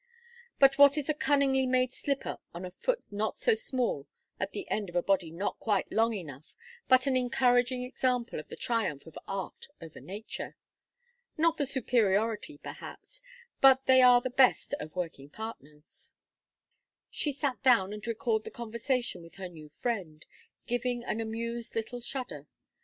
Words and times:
"But 0.57 0.79
what 0.79 0.97
is 0.97 1.09
a 1.09 1.13
cunningly 1.13 1.67
made 1.67 1.93
slipper 1.93 2.39
on 2.55 2.65
a 2.65 2.71
foot 2.71 3.11
not 3.11 3.37
so 3.37 3.53
small, 3.53 4.07
at 4.39 4.51
the 4.51 4.67
end 4.67 4.89
of 4.89 4.95
a 4.95 5.03
body 5.03 5.29
not 5.29 5.59
quite 5.59 5.91
long 5.91 6.15
enough, 6.15 6.55
but 6.87 7.05
an 7.05 7.15
encouraging 7.15 7.83
example 7.83 8.39
of 8.39 8.47
the 8.47 8.55
triumph 8.55 9.05
of 9.05 9.15
art 9.27 9.67
over 9.79 9.99
nature? 10.01 10.55
Not 11.37 11.57
the 11.57 11.67
superiority, 11.67 12.57
perhaps, 12.57 13.21
but 13.61 13.85
they 13.85 14.01
are 14.01 14.21
the 14.21 14.31
best 14.31 14.73
of 14.79 14.95
working 14.95 15.29
partners." 15.29 16.11
She 17.11 17.31
sat 17.31 17.61
down 17.61 17.93
and 17.93 18.07
recalled 18.07 18.43
the 18.43 18.49
conversation 18.49 19.21
with 19.21 19.35
her 19.35 19.49
new 19.49 19.69
friend, 19.69 20.25
giving 20.65 21.03
an 21.03 21.21
amused 21.21 21.75
little 21.75 22.01
shudder. 22.01 22.47